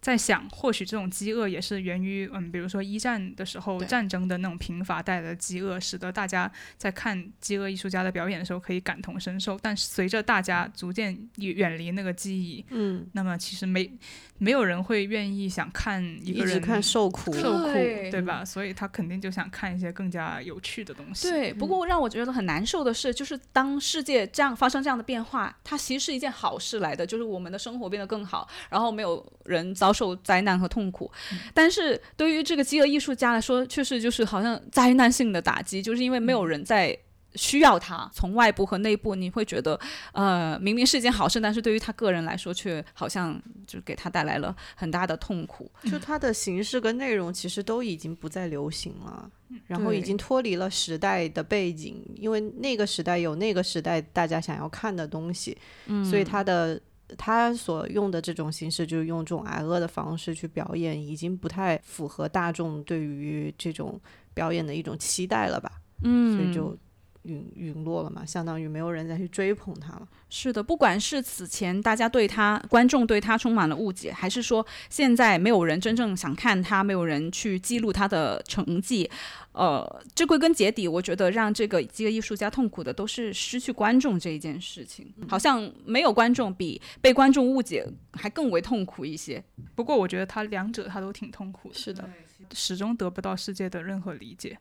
[0.00, 9.58] 在想，或许这种饥饿也是源于，嗯，比如说一战的时候战争的那种贫乏带来的饥饿，使得大家在看饥饿艺术家的表演的时候可以感同身受。
[9.60, 13.90] 但是随着大家逐渐远离那个记忆，嗯，那么其实没
[14.38, 18.44] 没有人会愿意想看一个人看受苦受苦，对吧？
[18.44, 21.28] 所以他肯定就想看一些更加有趣的东西。
[21.28, 29.87] 对，不过让我觉得很难受的是，就是当世界这样发生这样的变化，它其实是一件好事来的，就是我们的生活变得更好，然后没有人遭。
[29.88, 31.10] 遭受灾难和痛苦，
[31.54, 36.94] 但是对于这个饥饿艺术家来说，确实就是好像灾难性的打击，就是因为没有人在
[37.36, 38.06] 需要他。
[38.12, 39.80] 从外部和内部，你会觉得，
[40.12, 45.70] 呃，明明是一件好事，但是对于他个人来说，却好像就给他带来了很大的痛苦。
[45.90, 49.30] 就他的形式跟内容其实都已经不再流行了，
[49.66, 55.56] 然后已经脱离了时代的背景，因为那个时代有那个时代大家想要看的东西，
[56.04, 56.78] 所以他的。
[57.16, 63.98] 他所用的这种形式，就是用这种挨饿的方式去表演，已经不太符合大众对于这种
[64.34, 65.72] 表演的一种期待了吧？
[66.02, 66.76] 嗯，所以就
[67.22, 70.08] 陨陨落了嘛，相当于没有人再去追捧他了。
[70.30, 79.10] 是的，不管是此前大家对他、观众对他充满了误解，还是说现在没有人真正想看他，没有人去记录他的成绩。
[79.52, 85.12] 呃，这归根结底，我觉得让这个这个艺术家痛苦的都是失去观众这一件事情。
[85.26, 89.42] 好像没有观众比被观众误解还更为痛苦一些。
[89.74, 91.74] 不过我觉得他两者他都挺痛苦的。
[91.74, 92.08] 是的，
[92.52, 94.58] 始终得不到世界的任何理解，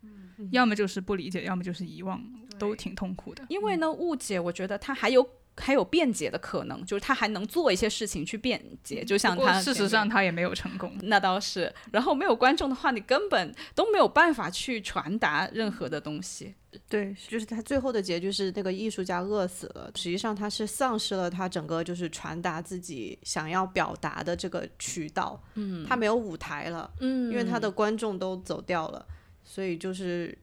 [0.51, 2.23] 要么就是不理解，要么就是遗忘，
[2.57, 3.43] 都挺痛苦的。
[3.49, 5.27] 因为呢，误解，我觉得它还有。
[5.58, 9.62] 还有辩解的可能，就是他还能做一些事情去辩解，就像他。
[9.62, 10.96] 事实上，他也没有成功。
[11.04, 11.74] 那倒是。
[11.91, 16.54] 然后没有观众的话，你根本都没有办法去传达任何的东西。
[16.88, 19.91] 对，就是他最后的结局是那个艺术家饿死了。
[19.96, 25.41] 实际上，他是丧失了他整个就是传达自己想要表达的这个渠道。
[25.56, 25.86] 嗯。
[25.88, 26.89] 他没有舞台了。
[27.00, 27.32] 嗯。
[27.32, 29.06] 因为他的观众都走掉了，
[29.43, 30.38] 所以就是。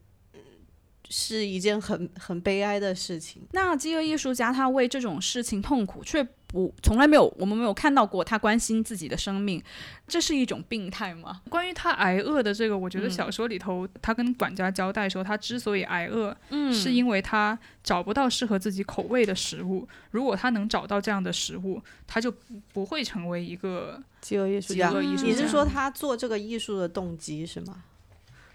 [1.09, 3.41] 是一件很很悲哀的事情。
[3.51, 9.61] 那饥饿艺术家他为这种事情痛苦，却不从来没有我们没有看到过他关心自己的生命，
[10.07, 11.41] 这是一种病态吗？
[11.49, 19.87] 关于他挨饿的这个，我觉得小说里头他跟管家交代说，他之所以挨饿，嗯，是因为他找不到适合自己口味的食物。
[20.11, 22.33] 如果他能找到这样的食物，他就
[22.73, 24.91] 不会成为一个饥饿艺术家。
[25.01, 27.83] 你是说他做这个艺术的动机是吗？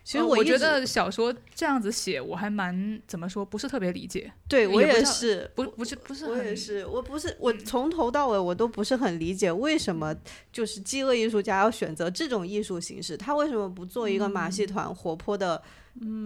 [0.03, 4.33] 其实我觉得小说这样子写，我还蛮怎么说，不是特别理解。
[4.49, 10.15] 对我也是，不不是不是，我也是，我不是，我从头到尾我都不是很理解，为什么
[10.53, 13.17] 就是饥饿艺术家要选择这种艺术形式？
[13.17, 15.63] 他为什么不做一个马戏团活泼的，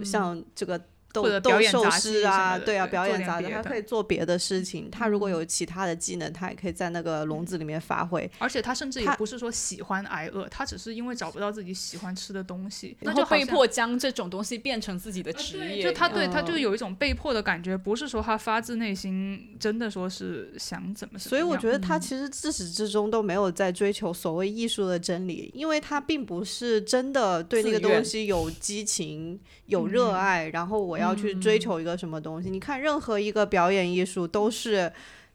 [0.03, 0.81] 像这个？
[1.23, 4.89] 或者演寿司啊，对啊，表演杂志，他可以做别的事情。
[4.91, 8.29] 他如果有其他的技能，他也可以在那个笼子里面发挥。
[8.37, 15.81] 而且他甚至也不是说喜欢挨饿，他只是因为找不到自己喜欢吃的东西，那就被迫将这种东西变成自己的职业。
[15.83, 21.17] 就他对他就有一种被迫的感觉，不是说他发自内心真的说是想怎么。
[21.17, 31.04] 所以我觉得他其实自始至终都没有在追求所谓艺术的真理，因为他并不是真的对那个东西有激情、有热爱，然后我要。
[31.05, 32.49] 要去追求一个什么东西？
[32.49, 34.91] 你看，任何一个表演艺术都是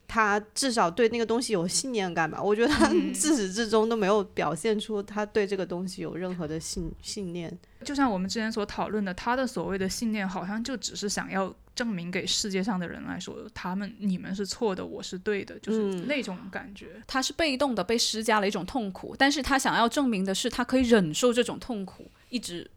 [0.07, 2.43] 他至少对那个东西有信念感吧？
[2.43, 7.57] 我觉得他自始至终都没有表现出他对这个东西有任何的信信念。
[7.85, 17.01] 就像我们之前所讨论的，他的所谓的信念，好像就只是想要证明给世界上的人来说，他们你们是错的，我是对的，就是那种感觉。
[17.07, 22.69] 他是被动的被施加了一种痛苦，但是他想要证明的是，他可以忍受这种痛苦，一直。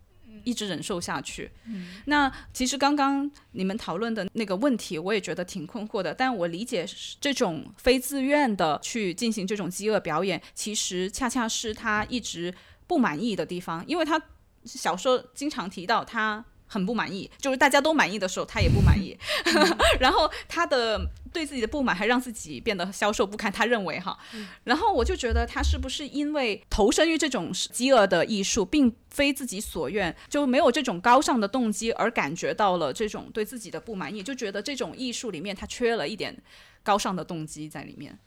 [0.44, 1.50] 一直忍受下去。
[2.06, 6.14] 那其实刚刚你们讨论的那个问题，我也觉得挺困惑的。
[6.14, 6.86] 但我理解
[7.20, 12.54] 这种非自愿的去进行这种饥饿表演，其实恰恰是他一直
[12.86, 14.20] 不满意的地方，因为他
[14.64, 16.44] 小说经常提到他。
[16.66, 19.16] 很不满意，就是大家都满意的时候，他也不满意。
[20.00, 20.98] 然后他的
[21.34, 23.52] 对自己的不满，还让自己变得消瘦不堪。
[23.52, 24.16] 他认为哈，
[24.62, 36.34] 然后我就觉得他是不是因为投身于这种饥饿的艺术，并非自己所愿，就没有这种高尚的动机，而感觉到了这种对自己的不满意，就觉得这种艺术里面他缺了一点
[36.82, 38.18] 高尚的动机在里面。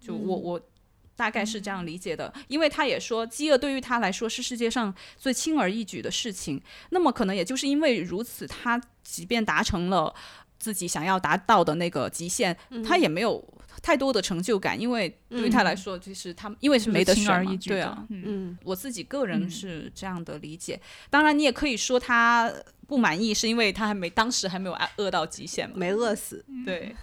[0.00, 0.60] 就我我。
[1.18, 6.60] 大概是这样理解的，因为他也说，饥饿对于他来说是世界上最轻而易举的事情。
[6.90, 10.14] 那么可能也就是因为如此，他即便达成了
[10.58, 13.42] 自己想要达到的那个极限，他也没有
[13.82, 20.80] 太多的成就感，因为对于他来说，就是他因为是没得选嘛，对啊，嗯，我自己个人是这样的理解。
[21.10, 22.52] 当然，你也可以说他
[22.86, 26.94] 不满意，是因为他还没当时还没有饿到极限嘛，没饿死，对。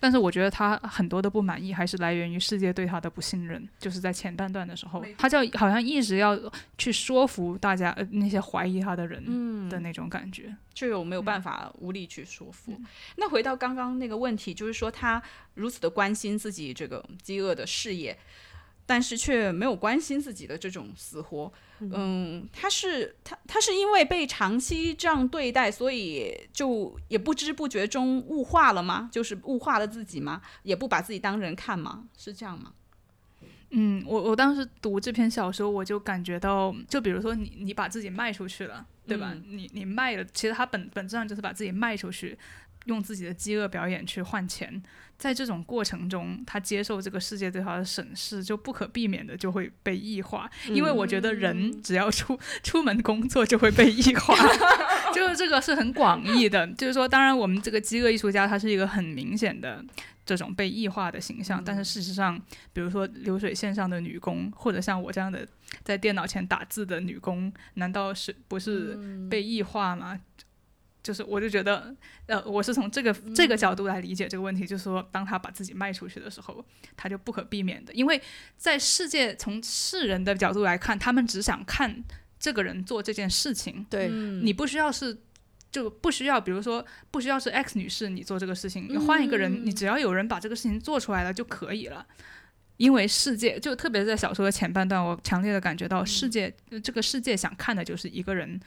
[0.00, 6.38] 但是我觉得他很多的不满意还是来源于世界对他的不信任，就是在前半段的时候，他就好像一直要
[6.76, 12.80] 去说服大家，呃，那些怀疑他的人的那种感觉，就有没有办法无力去说服。
[13.16, 15.22] 那回到刚刚那个问题，就是说他
[15.54, 18.16] 如此的关心自己这个饥饿的事业。
[18.88, 29.10] 但是却没有关心自己的这种死活，嗯，他是他他是因为被长期这样对待，所以就也不知不觉中物化了吗？
[29.12, 30.40] 就是物化了自己吗？
[30.62, 32.04] 也不把自己当人看吗？
[32.16, 32.72] 是这样吗？
[33.72, 39.34] 嗯，我我当时读这篇小说，我就感觉到，就比如说你你把自己卖出去了，对吧？
[39.46, 42.38] 你你卖了，其实他本本质上就是把自己卖出去。
[42.88, 44.82] 用自己的饥饿表演去换钱，
[45.16, 50.50] 在这种过程中，他接受这个世界对他的审视，就不可避免的就会被异化。
[50.66, 54.34] 因为我觉得人只要出出门工作就会被异化，
[55.14, 56.66] 就是这个是很广义的。
[56.72, 59.84] 就是说，当然我们这个饥饿艺术家他是一个很明显的
[60.24, 62.40] 这种被异化的形象，但是事实上，
[62.72, 65.46] 比如说流水线上的女工，或者像我这样的
[65.82, 68.98] 在电脑前打字的女工，难道是不是
[69.28, 70.18] 被异化吗？
[71.08, 76.62] 就是，我就觉得，呃，我是从这个这个角度来理解这个问题，就是说，当他把自己卖出去的时候，
[76.98, 78.20] 他就不可避免的，因为
[78.58, 82.04] 在世界从世人的角度来看，他们只想看
[82.38, 83.86] 这个人做这件事情。
[83.88, 85.16] 对，你不需要是，
[85.72, 92.06] 就不需要，比如说，不需要是 X 女士你做这个事情，你换一个人，你只要有人把这个事情做出来了就可以了。
[92.76, 98.60] 因为世界，就特别是在小说的前半段，我强烈的感觉到世界，这个世界想看的就是一个人。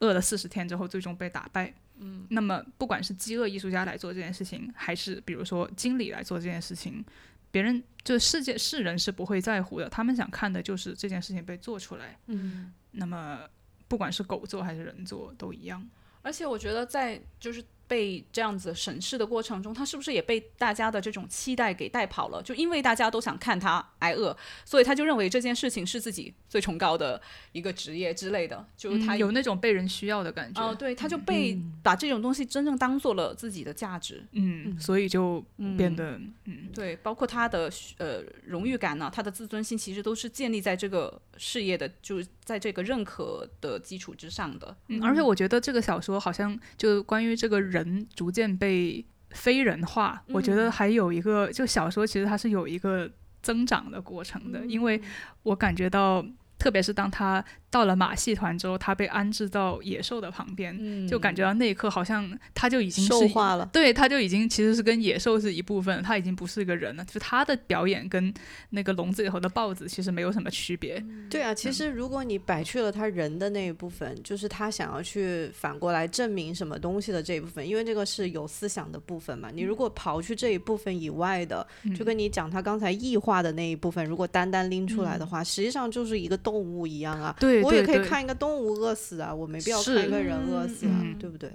[0.00, 1.72] 饿了四十天之后，最终被打败。
[1.98, 7.04] 嗯，那么不管是饥饿艺术家来做这件事情，还是比如说经理来做这件事情，
[7.50, 9.88] 别人就世界世人是不会在乎的。
[9.88, 12.18] 他们想看的就是这件事情被做出来。
[12.26, 13.40] 嗯，那么
[13.88, 15.84] 不管是狗做还是人做都一样。
[16.22, 17.64] 而且我觉得在就是。
[17.88, 22.42] 被这样子审视的过程中，他是不是也被大家的这种期待给带跑了？
[22.42, 27.18] 就因为大家都想看他挨饿，所以他就认为这件事情是自己最崇高的
[27.52, 28.62] 一个职业之类的。
[28.76, 30.62] 就是他有那种被人需要的感觉。
[30.62, 34.22] 哦，对，他就被把这种东西真正当做了自己的价值。
[34.32, 35.42] 嗯，所以就
[35.78, 44.76] 变得嗯，对，包括他的呃荣誉感呢，他的自尊心其实都是建立在这个事业的，就是在这个认可的基础之上的。
[44.88, 47.77] 嗯，而且我觉得这个小说好像就关于这个人。
[47.78, 53.10] 人逐渐被非人化，我觉得还有一个，就小说其实它是有一个
[53.42, 55.00] 增长的过程的，因为
[55.42, 56.24] 我感觉到。
[56.58, 63.68] 特别是当他到了马戏团之后，他被安置到野兽的旁边，就感觉到那一刻好像他就已经兽化了。
[63.70, 67.04] 对，他就已经其实是跟野兽是一部分，他已经不是一个人了。
[67.04, 68.32] 就他的表演跟
[68.70, 71.04] 那个笼子里头的豹子其实没有什么区别。
[71.28, 79.50] 对啊，其实如果你摆去了他人的那一部分，就是他想要去反过来证明什么东西的这一部分，因为这个是有思想的部分嘛。
[79.52, 86.38] 你如果刨去这一部分以外的，就跟你讲他刚才异化的那一部分，如果单单拎出来的话，实际上就是一个。
[86.38, 91.50] 动物一样啊，对，我也可以看一个动物饿死啊，我没必要看一个人饿死啊，对不对？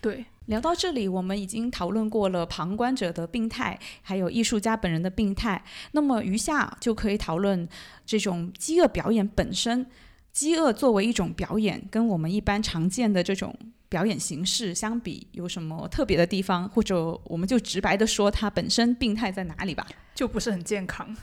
[0.00, 7.66] 对，聊到这里，我们已经讨论过了旁观者的病态，还有艺术家本人的病态，那么余下就可以讨论
[8.04, 9.86] 这种饥饿表演本身。
[10.30, 13.56] 饥饿作为一种表演，跟我们一般常见的这种
[13.94, 16.68] 表演形式相比，有什么特别的地方？
[16.68, 19.86] 或者我们就直白的说，它本身病态在哪里吧？
[20.16, 21.16] 就不是很健康。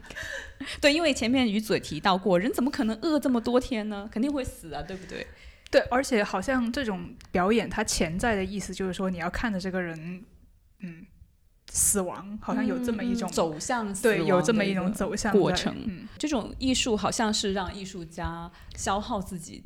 [0.80, 4.08] 对，因为前面于嘴提到过，人怎么可能饿这么多天呢？
[4.10, 5.26] 肯定会死啊，对不对？
[5.70, 10.24] 对，而且好像这种表演，它潜在的意思就是说，你要看着这个人，
[10.78, 11.04] 嗯。
[11.70, 15.76] 死亡好像有这么一种走向，对，有这么一种走向过程。
[15.86, 19.62] 嗯这种艺术好像是让艺术家消耗自己，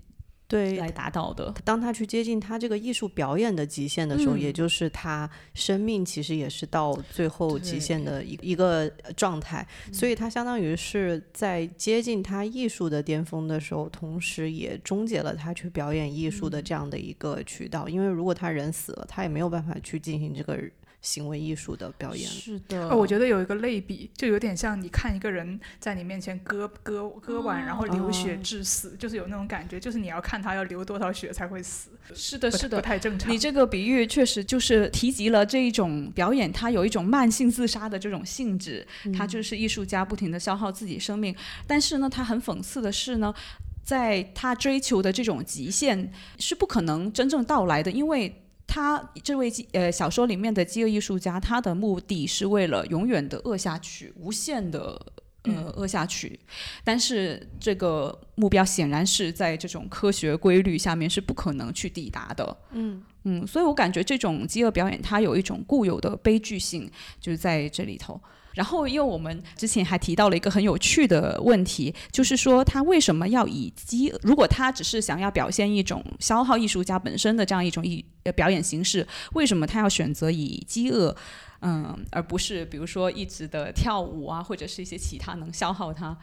[0.52, 1.50] 对，来达到的。
[1.64, 8.86] 当他去接近他这个艺术表演的极限的时候，也就是他生命其实也是到最后极限的一一个
[9.16, 9.66] 状态。
[9.90, 17.88] 所以，他相当于是在接近他艺术的巅峰的时候，同时也终结了他去表演艺术的这样的一个渠道。
[17.88, 20.60] 因为如果他人死了，他也没有办法去进行这个。
[21.02, 31.90] 行为艺术的表演是的，哦，我觉得有一个类比，就有点像你看一个人在你面前割割割腕，然后流血致死，就是有那种感觉，就是你要看他要流多少血才会死。
[32.14, 33.30] 是的，是的，不太正常。
[33.30, 41.34] 你这个比喻确实就是提及了这一种表演，它有一种慢性自杀的这种性质，它就是艺术家不停的消耗自己生命。
[41.66, 43.34] 但是呢，他很讽刺的是呢，
[43.82, 48.38] 在他追求的这种极限是不可能真正到来的，因为。
[48.66, 54.98] 他这位呃小说里面的饥饿艺术家，他的目的是为了永远的饿下去，无限的
[55.42, 56.38] 呃饿下去，
[56.82, 62.56] 但是这个目标显然是在这种科学规律下面是不可能去抵达的。
[62.70, 68.20] 嗯嗯，所以我感觉这种饥饿表演它有一种固有的悲剧性，就是在这里头。
[68.54, 74.18] 然后，因为我们之前还提到了一个很有趣的问题，就是说他为什么要以饥饿？
[74.22, 81.14] 如果他只是想要表现一种消耗艺术家本身的这样一种艺呃表演形式，为什么他要选择以饥饿，
[81.60, 86.16] 嗯，而不是比如说一直的跳舞啊，或者是一些其他能消耗他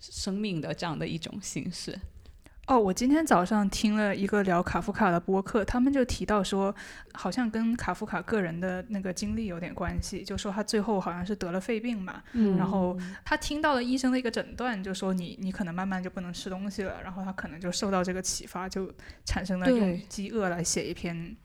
[0.00, 1.98] 生命的这样的一种形式？
[2.66, 6.74] 哦，我今天早上听了一个聊卡夫卡的播客，他们就提到说，
[7.12, 12.20] 好像跟卡夫卡个人的那个经历有点关系，就说他最后好像是得了肺病嘛，
[12.58, 18.92] 然后他听到了医生的一个诊断，就说你你可能慢慢就不能吃东西了，然后他可能就受到这个启发，就
[19.24, 21.36] 产生了用饥饿来写一篇。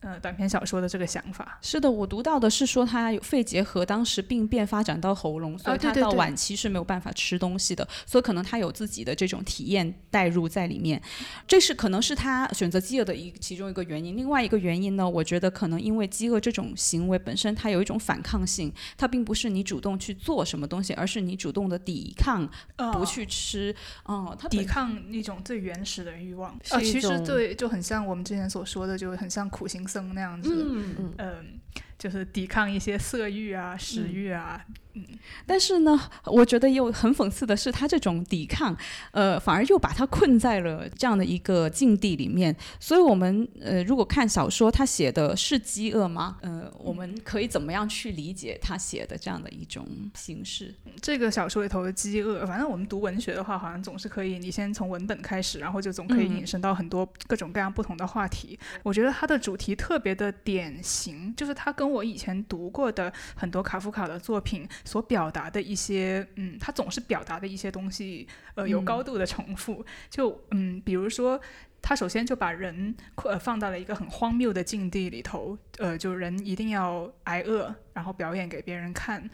[0.00, 11.00] 呃，短篇小说的这个想法是的，我读到的是说他有肺结核，当时病变发展到喉咙，所以他到晚期是没有办法吃东西的，所以可能他有自己的这种体验带入在里面，
[11.46, 14.16] 这是可能是他选择饥饿的一其中一个原因。
[14.16, 22.48] 另外一个原因呢，我觉得可能因为饥饿这种行为本身它有一种反抗性，它并不是你主动去做什么东西，而是你主动的抵抗
[22.94, 29.84] 不去吃，哦，它抵抗那种最原始的欲望啊，其实对，就很像我们之前所说的，就很像苦行。
[29.90, 31.60] 僧那样子，嗯嗯。
[32.00, 35.04] 就是抵抗一些色欲啊、食欲啊，嗯，
[35.44, 38.74] 但是呢，我觉得又很讽刺的是，他这种抵抗，
[39.10, 42.56] 呃，反而又把他困在了这样的一个境地里面。
[42.80, 46.38] 所以，我们呃，如果看小说，他写的是饥饿吗？
[46.40, 50.74] 呃，我们可以怎么样去理解他写的这样的一种形式？
[51.02, 58.58] 这个小说里头的饥饿，反正我们读文学的话，好像总是可以，你先从文本开始，然后就总可以引申到很多各种各样不同的话题。
[58.82, 69.84] 我觉得它的主题特别的典型，就是它跟我以前读过的很多卡夫卡的作品所表达的一些，嗯，他总是表达的一些东西，呃，有高度的重复。
[70.08, 71.40] 就，嗯，比如说，
[71.82, 79.28] 他首先就把人呃放到了一个很荒谬的境地里头，呃，就人一定要挨饿，然后表演给别人看。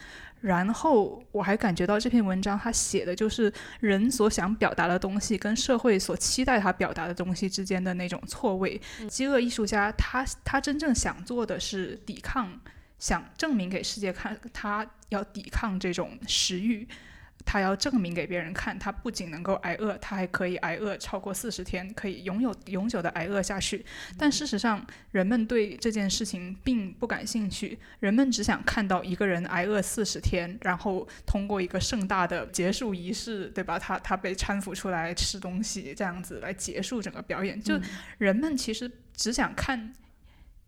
[0.47, 8.81] 然后我还感觉到这篇文章他写的就是人所想表达的东西跟社会所期待他表达的东西之间的那种错位。
[9.09, 12.61] 饥饿艺术家他他真正想做的是抵抗。
[12.99, 16.89] 想证明给世界看，他要抵抗这种食欲，
[17.47, 23.87] 他要证明给别人看，他不仅能够挨饿，他还可以挨饿超过四十天，可以永有永久的挨饿下去。
[24.19, 33.79] 但事实上，人们对这件事情并不感兴趣，人们只想看到一个人挨饿四十天，然后通过一个盛大的结束仪式，对吧？
[33.79, 37.59] 他他被搀扶出来吃东西，这样子来结束整个表演。
[37.63, 37.81] 就
[38.19, 39.95] 人们其实只想看。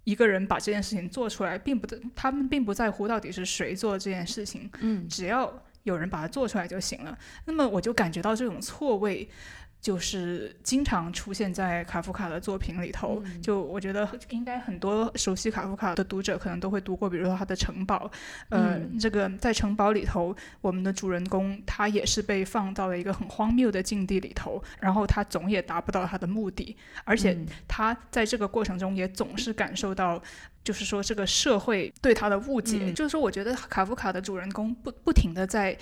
[0.05, 7.19] 一个人把这件事情做出来，并不，他们并不在乎到底是谁做这件事情，嗯，只要有人把它做出来就行了。
[7.47, 9.29] 那么我就感觉到这种错位。
[9.81, 18.11] 就是经常出现在卡夫卡的作品里头，就我觉得应该很多熟悉卡夫卡的读者可能都会读过，比如说他的《城堡》，
[18.49, 30.21] 呃，这个在城堡里头，我们的主人公他也是被放到了一个很荒谬的境地里头，然后他总也达不到他的目的，而且他在这个过程中也总是感受到，
[30.65, 35.79] 就是说这个社会对他的误解，就是说我觉得卡夫卡的主人公不不停的在。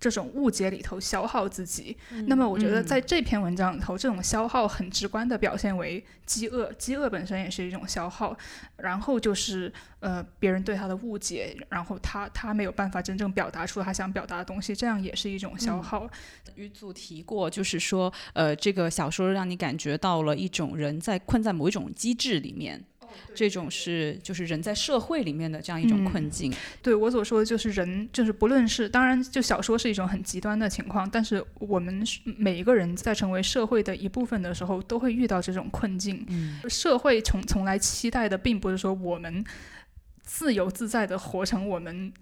[0.00, 1.94] 这种误解里头消耗自己，
[2.26, 8.34] 那么我觉得在这篇文章里头，这种消耗很直观的表现为饥饿，饥饿本身也是一种消耗。
[8.78, 9.70] 然后就是
[10.00, 16.08] 呃别人对他的误解，然后他他没有办法真正表达出他想表达的东西，这样也是一种消耗。
[16.54, 22.82] 于祖提过，就是说呃这个小说让你感觉到了一种人在困在某一种机制里面。
[23.34, 26.52] 这种是就是人在社会里面的这样一种困境。
[26.82, 36.26] 对我所说的就是人，就是不论是当然，就小说是一种很极端的情况，但是我们每一个人在成为社会的一部分的时候，都会遇到这种困境。
[36.68, 39.44] 社会从从来期待的，并不是说我们
[40.22, 42.12] 自由自在的活成我们。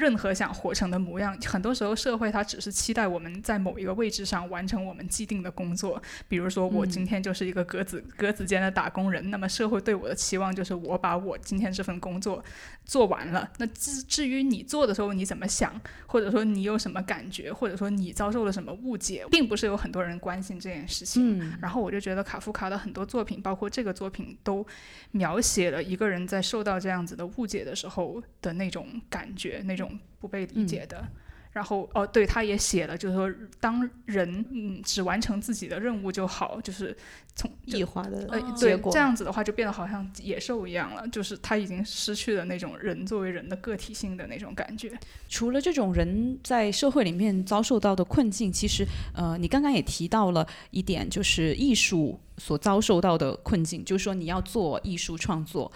[0.00, 6.02] 任何想活成的模样，很多时候社会它只是期待我们在某一个位置上完成我们既定的工作。
[6.26, 12.42] 比如说，我今天就是一个格子格子间的打工人，那么社会对我的期望就是我把我今天这份工作
[12.86, 13.52] 做完了。
[13.58, 21.54] 那至至于你做的时候你怎么想，或者说你有什么感觉，或者说你遭受了什么误解，并不是有很多人关心这件事情。
[21.60, 24.66] 然后我就觉得卡夫卡的很多作品，包括这个作品，都
[25.10, 29.89] 描写了一个人在受到这样子的误解的时候的那种感觉，那种。
[30.18, 31.06] 不被理解的，
[31.52, 36.96] 然后哦，对，他也写了，就是说，当人嗯只完成自己的任务就好，就是
[37.34, 44.92] 从异化的呃，对，这样子的话就变得好像野兽一样了，就是他已经失去了那种人作为人的个体性的那种感觉。
[45.28, 48.84] 除了这种人在社会里面遭受到的困境，其实
[49.14, 55.70] 呃，你刚刚也提到了一点，就是艺术所遭受到的困境，就是说你要做艺术创作。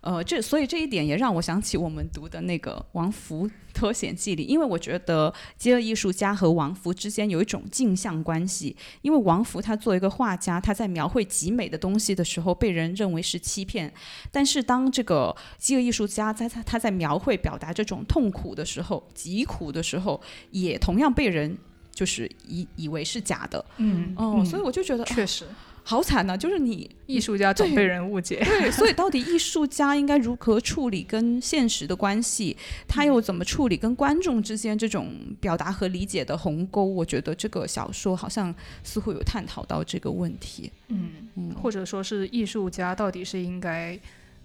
[0.00, 8.76] 呃，这所以这一点也让我想起我们读的那个《王福脱险记》里，因为我觉得饥饿艺术家和王福之间有一种镜像关系。
[9.02, 13.90] 因为王福他作为一个画家，他在描绘极美的东西的时候，被人认为是欺骗；
[14.30, 20.20] 但是当这个饥饿艺术家在他他在描绘表达这种痛苦的时候、疾苦的时候，
[20.52, 21.58] 也同样被人
[21.92, 23.64] 就是以以为是假的。
[23.78, 25.44] 嗯，哦，所以我就觉得确实。
[25.90, 26.36] 好惨呐！
[26.36, 32.54] 就是你艺术家总被人误解，对， 所以到底艺术家应该如何处理跟现实的关系？
[32.86, 35.10] 他又怎么处理跟观众之间这种
[35.40, 36.84] 表达和理解的鸿沟？
[36.84, 40.70] 我觉得这个小说好像似乎有探讨到这个问题。
[40.88, 43.98] 嗯嗯，或者说是艺术家到底是应该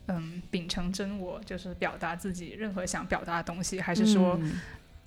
[0.08, 4.40] 嗯秉承真我，就是表达自己任何想表达的东西，还是说？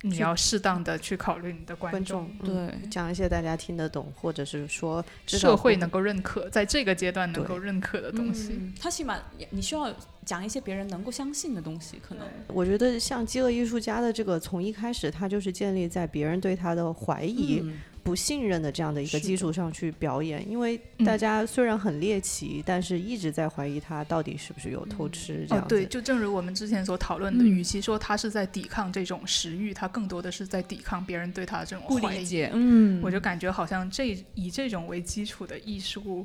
[0.02, 8.60] 你要适当的去考虑你的观众，对，讲一些大家听得懂，或者是说社会能够认可，在这个阶段能够认可的东西。
[8.80, 9.18] 他起码
[9.50, 9.92] 你需要
[10.26, 11.98] 讲一些别人能够相信的东西。
[12.06, 17.64] 可能我觉得像饥饿艺术家的这个，从一开始他就是建立在别人对他的怀疑。
[18.06, 25.68] 不信任的这样的一个基础上去表演，因为大家虽然很猎奇，但是一直在怀疑他到底是不是有偷吃这样子。
[25.68, 32.48] 对，就正如我们之前所讨论的，与其说他是在抵抗这种食欲，他更多的是在抵抗别人对他的这种不理解。
[32.54, 36.24] 嗯，我就感觉好像这以这种为基础的艺术。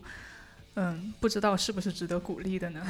[0.75, 2.81] 嗯，不知道是不是值得鼓励的呢？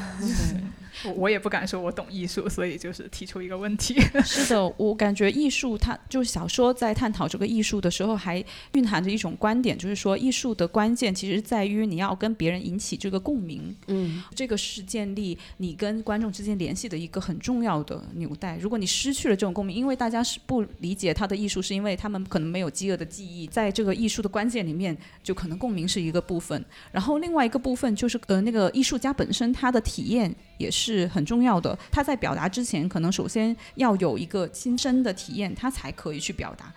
[1.03, 3.99] 我我也不敢说我懂艺术，所以就是提出一个问题。
[4.23, 13.75] 是的， 我感觉艺术，它就是小说在探讨这个艺术的时候，还蕴含着一种观点，就是说艺术的关键其实在于你要跟别人引起这个共鸣。
[13.87, 18.57] 嗯，这个是建立你跟观众之间联系的一个很重要的纽带。
[18.57, 27.70] 如果你失去了这种共鸣，因为大家是不理解他的艺术，是因为他们可能没有饥饿的记忆，在这个艺术的关键里面，就可能共鸣是一个部分，然后另外一个部。
[27.71, 31.77] 部分就是呃，那个艺术家本身他的体验也是很重要的。
[31.89, 36.73] 他在表达之前，可能首先要有一个亲身的体验，他才可以去表达。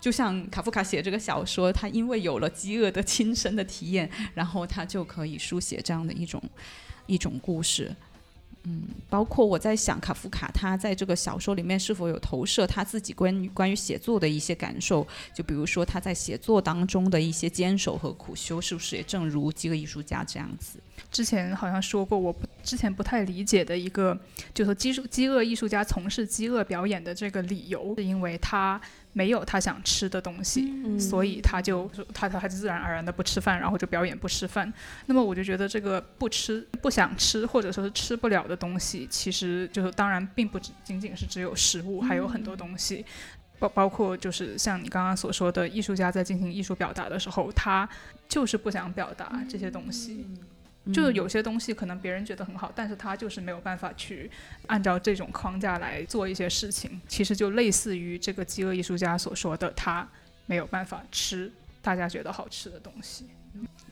[0.00, 6.40] 就像卡夫卡写这个小说，他因为有了饥饿的亲身的体验，然后他就可以书写这样的一种
[7.06, 7.92] 一种故事。
[8.68, 15.06] 嗯，包括我在想，卡夫卡他在这个小说里面是否有投射他自己关于关于写作的一些感受？
[15.32, 20.80] 就比如说他在写作当中的一些坚守和苦修，是不是也正如饥饿艺术家这样子？
[21.12, 24.18] 之前好像说过，我不之前不太理解的一个，
[24.52, 28.80] 就是饥饥饿艺术家从事饥饿表演的这个理由，是因为他。
[29.16, 34.70] 没有他想吃的东西，所以他就他他就自然而然的不吃饭，然后就表演不吃饭。
[35.06, 43.06] 那么我就觉得这个不吃、不想吃或者说是吃不了的东西，其实就是当然并不只仅仅是只有食物，还有很多东西，
[43.58, 47.88] 包包括就是像你刚刚所说的，艺术家在进行艺术表达的时候，他
[48.28, 50.26] 就是不想表达这些东西。
[50.92, 54.30] 就有些东西可能别人觉得很好，但是他就是没有办法去
[54.66, 57.00] 按照这种框架来做一些事情。
[57.08, 60.08] 其实就类似于这个饥饿艺术家所说的，他
[60.46, 61.50] 没有办法吃
[61.82, 63.26] 大家觉得好吃的东西。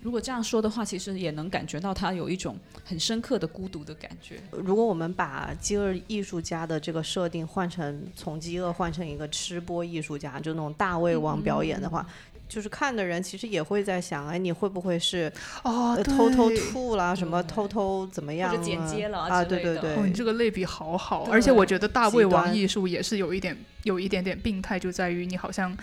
[0.02, 4.38] 如果这样说的话，其实也能感觉到他有一种很深刻的孤独的感觉。
[4.52, 12.06] 如果我们把饥饿艺术家的这个设定换成从饥饿换成一个吃播艺术家，就那种大胃王表演的话。
[12.48, 15.32] 就是看的人其实也会在想，哎，你会不会是
[15.62, 19.44] 哦偷偷吐了什么，偷偷怎么样，或者剪接了啊？
[19.44, 25.76] 对对对，你这个类比好好，而且我觉得大胃王艺术也是有一点有一点点病态，就在于你好像，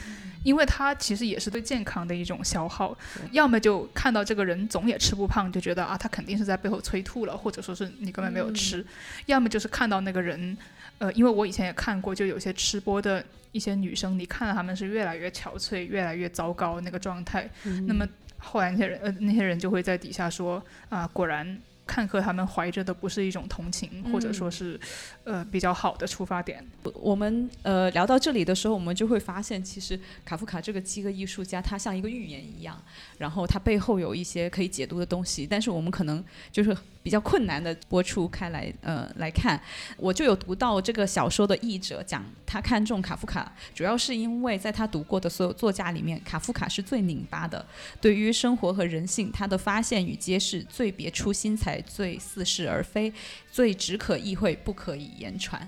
[0.44, 2.96] 因为他其实也是对健康的一种消耗，
[3.32, 8.86] 要么就看到这个人总也吃不胖，就觉得啊他肯定是在背后催吐了，或者说是你根本没有吃，
[9.26, 10.58] 要么就是看到那个人，
[11.02, 13.26] 呃，因为我以前也看过，就有些吃播的。
[13.54, 17.50] 一些女生，你看到她们是越来越憔悴、越来越糟糕那个状态，
[17.86, 24.80] 那么后来那些人呃那些人就会在底下说啊，果然看客他们怀着的不是一种同情，或者说是
[25.26, 26.66] 呃比较好的出发点。
[26.94, 32.82] 我们呃聊到这里的时候，我们就会发现，其实卡夫卡这个七个艺术家，他像一个预言一样，
[33.18, 36.24] 然后他背后有一些可以解读的东西，但是我们可能
[36.54, 36.74] 就是。
[37.04, 39.60] 比较困难的播出开来，呃，来看，
[39.98, 47.66] 我就有读到这个小说的译者讲，他看中卡夫卡，主要是因为在他读过的所有作家里面，卡夫卡是最拧巴的，
[48.00, 53.12] 对于生活和人性，他的发现与揭示最别出心裁，最似是而非，
[53.52, 55.68] 最只可意会不可以言传。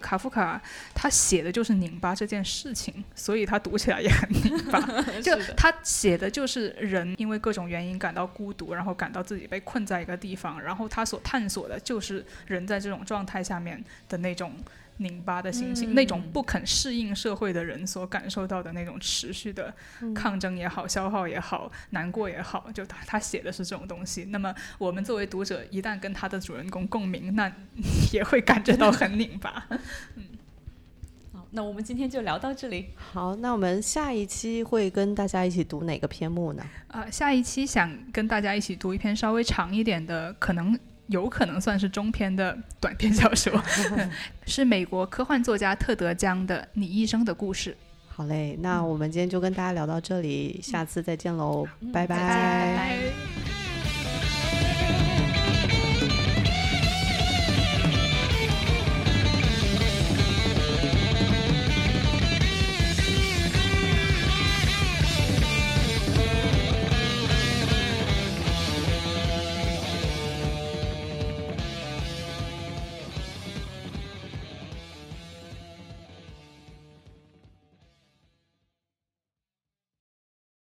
[0.00, 0.60] 卡夫卡
[0.94, 4.80] 他写的就是拧巴这件事情，所以他读起来也很拧巴。
[5.22, 14.54] 就他写的就是人因为各种原因感到孤独，然后感到自己被困在一个地方，然后他所探索的就是人在这种状态下面的那种。
[15.02, 19.74] 拧巴的心情，那种不肯适应社会的人所感受到的那种持续的
[20.14, 24.24] 抗争也好、消耗也好、难过也好，就他他写的是这种东西。
[24.26, 27.52] 那么我们作为读者，一旦跟他的主人公共鸣，那
[28.12, 29.66] 也会感觉到很拧巴。
[30.16, 30.24] 嗯，
[31.32, 32.90] 好，那我们今天就聊到这里。
[32.96, 36.64] 好，那我们下一期会跟大家一起读哪个篇目呢？
[36.88, 40.78] 啊，下一期想跟大家一起读一篇稍微长一点的，可能。
[41.12, 43.62] 有可能算是中篇的短篇小说，
[44.46, 47.70] 是美国科幻作家特德·江的《你一生的故事》。
[48.08, 53.41] 好嘞，那我们今天就跟大家聊到这里，下次再见喽，拜拜。